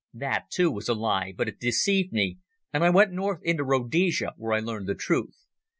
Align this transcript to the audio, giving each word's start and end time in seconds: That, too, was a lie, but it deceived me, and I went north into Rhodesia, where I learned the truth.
That, 0.15 0.49
too, 0.49 0.71
was 0.71 0.89
a 0.89 0.95
lie, 0.95 1.31
but 1.31 1.47
it 1.47 1.59
deceived 1.59 2.11
me, 2.11 2.39
and 2.73 2.83
I 2.83 2.89
went 2.89 3.11
north 3.11 3.43
into 3.43 3.63
Rhodesia, 3.63 4.33
where 4.35 4.53
I 4.53 4.59
learned 4.59 4.87
the 4.87 4.95
truth. 4.95 5.45